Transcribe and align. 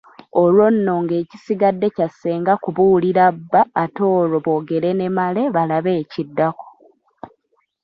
Olwo 0.41 0.65
nno 0.75 0.93
ng'ekisigadde 1.03 1.87
kya 1.95 2.07
ssenga 2.11 2.53
kubuulira 2.63 3.25
bba 3.35 3.61
ate 3.83 4.03
olwo 4.19 4.37
boogere 4.45 4.89
ne 4.95 5.07
Male 5.17 5.41
balabe 5.55 5.91
ekiddako. 6.01 6.67